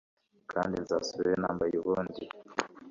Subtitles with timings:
[0.51, 2.21] kandi nzasubirayo nambaye ubundi